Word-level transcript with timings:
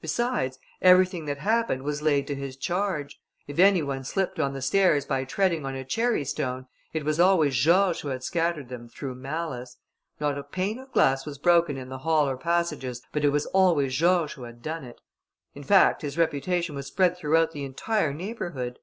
Besides, 0.00 0.60
everything 0.80 1.24
that 1.24 1.38
happened 1.38 1.82
was 1.82 2.02
laid 2.02 2.28
to 2.28 2.36
his 2.36 2.56
charge; 2.56 3.18
if 3.48 3.58
any 3.58 3.82
one 3.82 4.04
slipped 4.04 4.38
on 4.38 4.52
the 4.52 4.62
stairs 4.62 5.04
by 5.04 5.24
treading 5.24 5.66
on 5.66 5.74
a 5.74 5.84
cherrystone, 5.84 6.68
it 6.92 7.04
was 7.04 7.18
always 7.18 7.56
George 7.56 8.02
who 8.02 8.10
had 8.10 8.22
scattered 8.22 8.68
them 8.68 8.88
through 8.88 9.16
malice: 9.16 9.78
not 10.20 10.38
a 10.38 10.44
pane 10.44 10.78
of 10.78 10.92
glass 10.92 11.26
was 11.26 11.36
broken 11.36 11.76
in 11.76 11.88
the 11.88 11.98
hall 11.98 12.28
or 12.28 12.36
passages, 12.36 13.02
but 13.10 13.24
it 13.24 13.30
was 13.30 13.46
always 13.46 13.92
George 13.96 14.34
who 14.34 14.44
had 14.44 14.62
done 14.62 14.84
it; 14.84 15.00
in 15.52 15.64
fact, 15.64 16.02
his 16.02 16.16
reputation 16.16 16.76
was 16.76 16.86
spread 16.86 17.16
throughout 17.16 17.50
the 17.50 17.64
entire 17.64 18.14
neighbourhood. 18.14 18.78